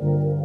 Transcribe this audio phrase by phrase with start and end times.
[0.00, 0.39] Feels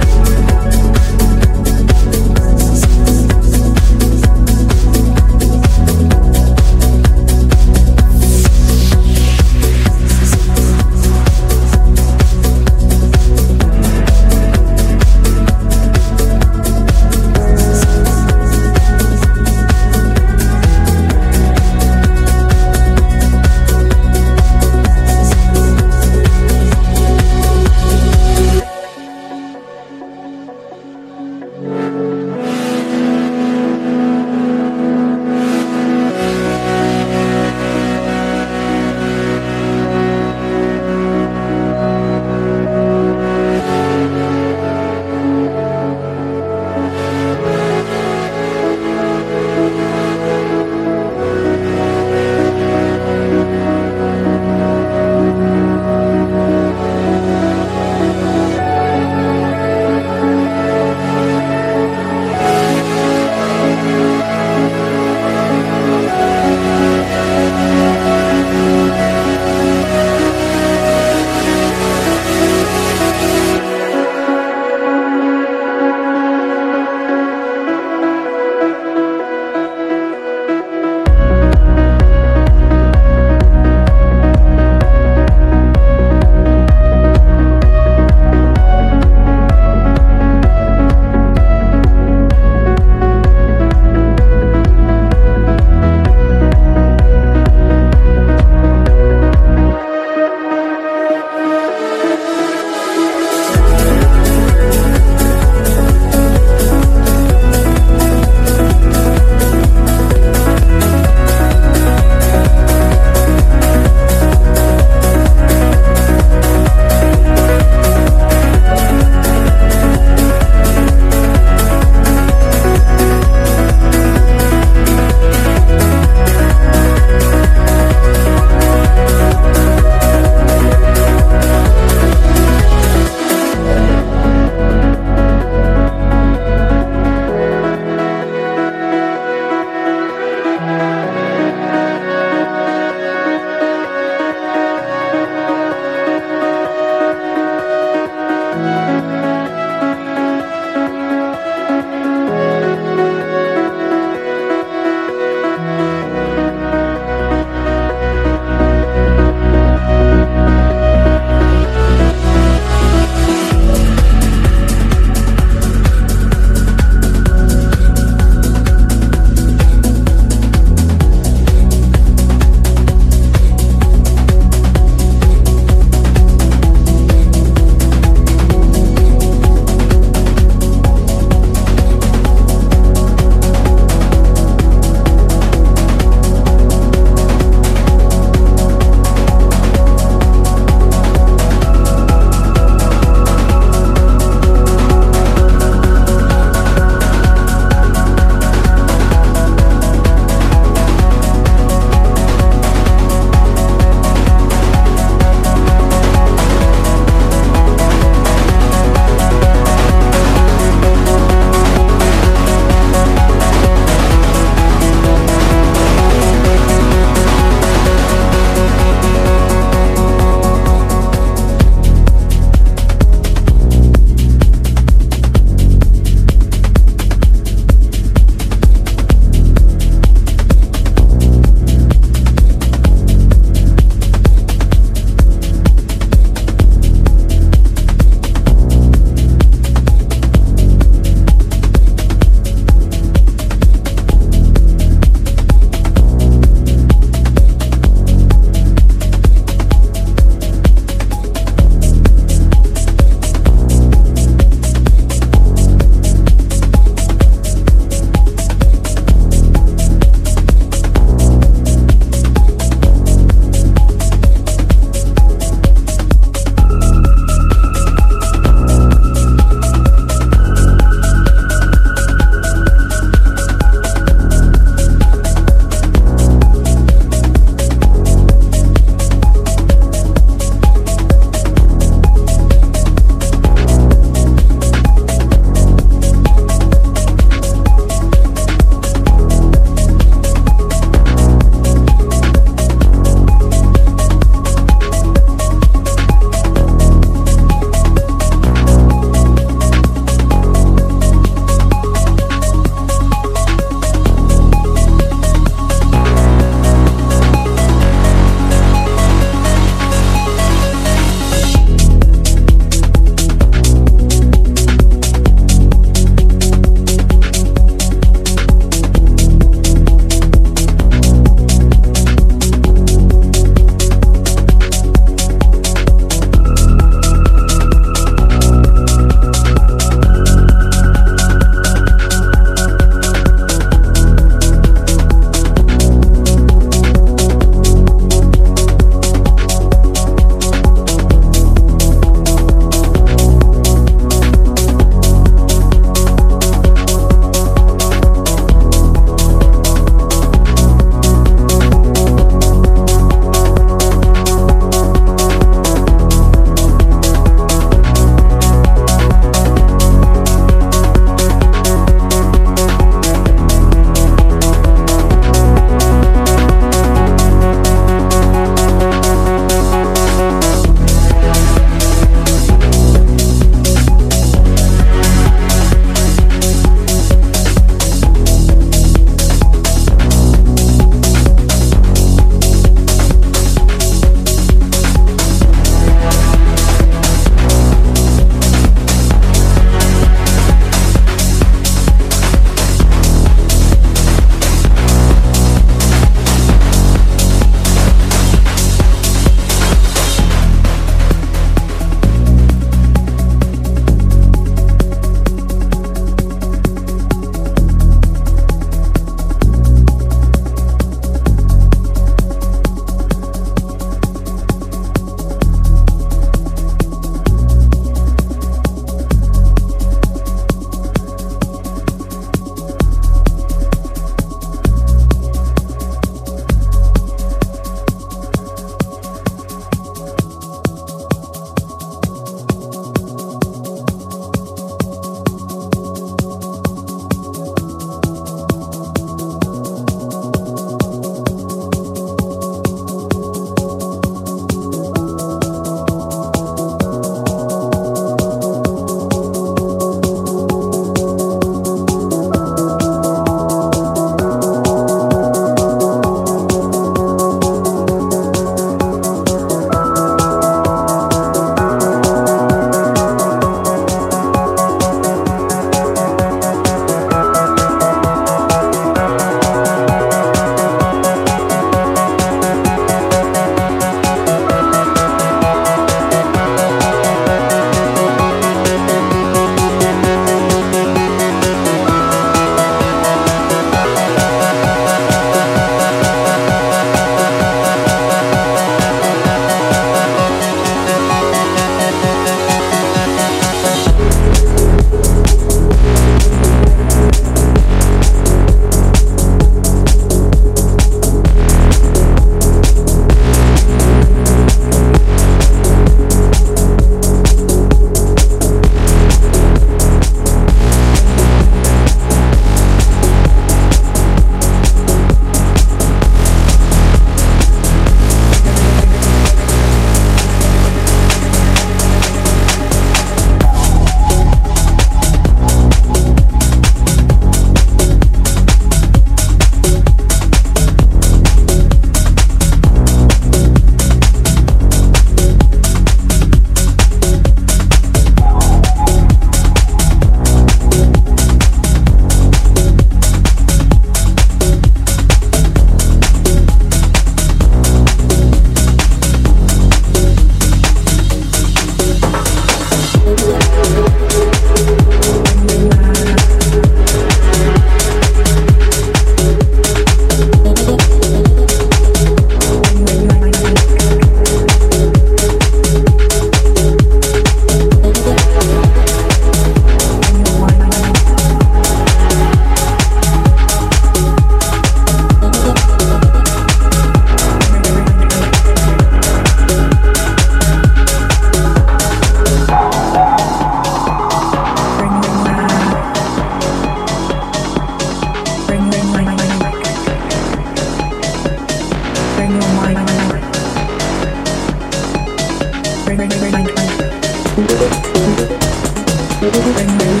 [599.33, 600.00] anh đến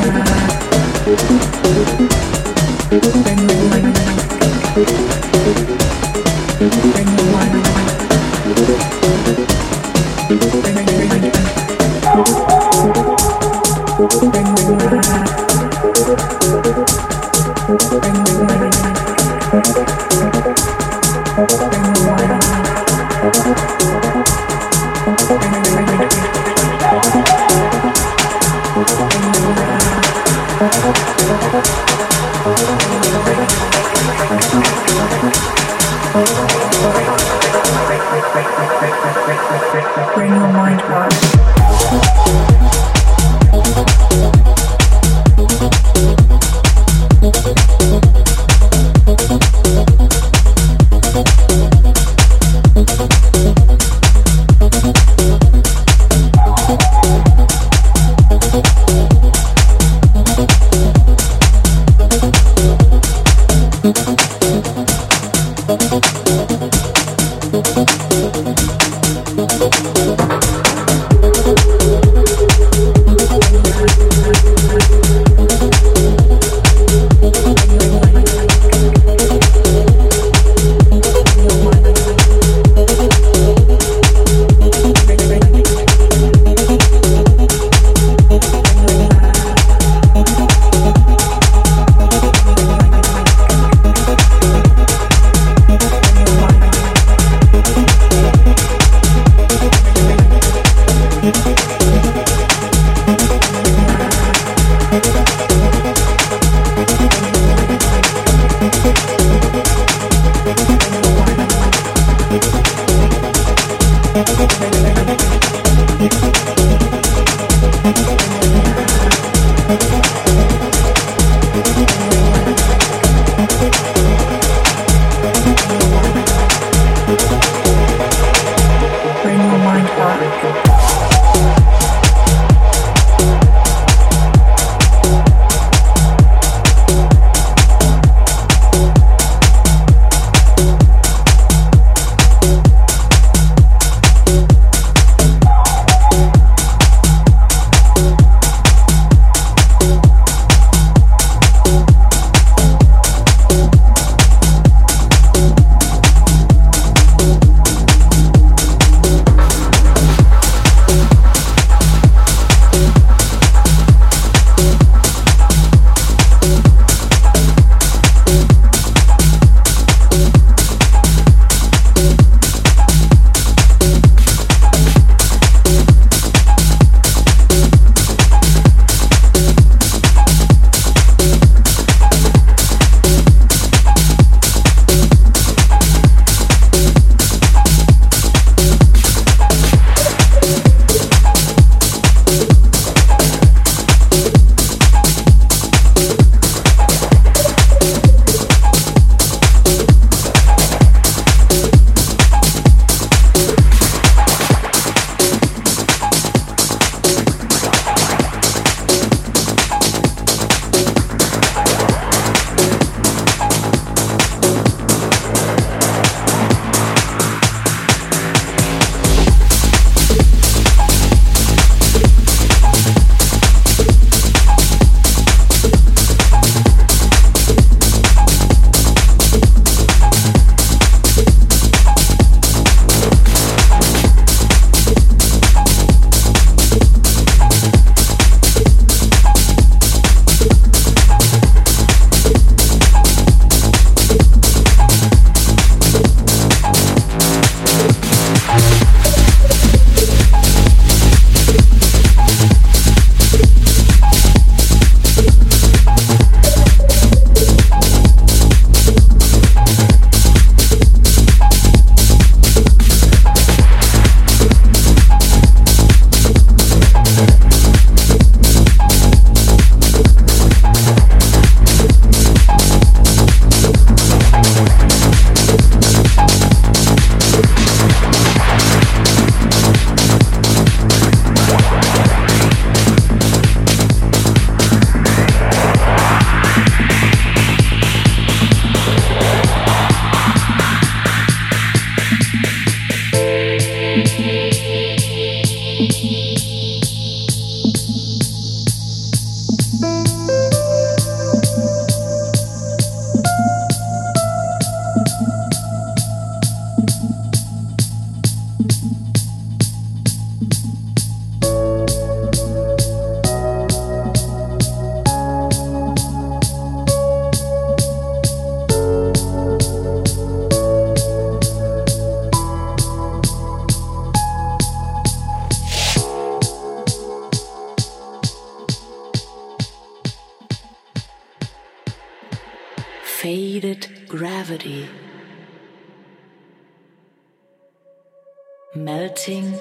[338.83, 339.53] melting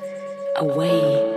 [0.57, 1.30] away.